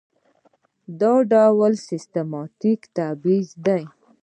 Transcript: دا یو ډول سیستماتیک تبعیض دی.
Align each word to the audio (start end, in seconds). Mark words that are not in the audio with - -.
دا 0.99 1.11
یو 1.13 1.17
ډول 1.31 1.73
سیستماتیک 1.87 2.81
تبعیض 2.97 3.49
دی. 3.65 3.83